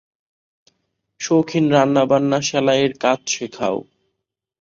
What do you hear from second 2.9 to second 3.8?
কাজ শেখাও।